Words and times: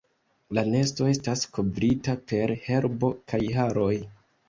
La 0.57 0.63
nesto 0.75 1.09
estas 1.11 1.45
kovrita 1.59 2.17
per 2.35 2.57
herbo 2.67 3.15
kaj 3.33 3.47
haroj. 3.63 3.97